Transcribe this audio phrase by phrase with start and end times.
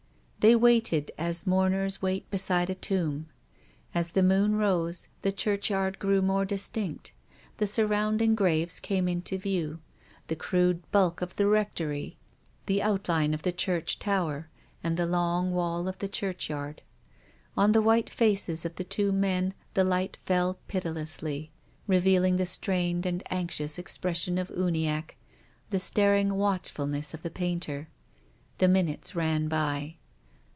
[0.43, 3.27] They waited, as mourners wait beside a tomb.
[3.93, 7.11] As the moon rose, the churchyard grew more dis tinct.
[7.57, 9.81] The surrounding graves came into view,
[10.29, 12.17] the crude bulk of the rectory,
[12.65, 14.49] the outline of the 98 TONGUES OF CONSCIENCE church tower,
[14.83, 16.81] and the long wall of the churchyard.
[17.55, 21.51] On the white faces of the two men the light fell pitilessly,
[21.85, 25.17] revealing the strained and anxious ex pression of Uniacke,
[25.69, 27.89] the staring watchfulness of the painter.
[28.57, 29.97] The minutes ran by.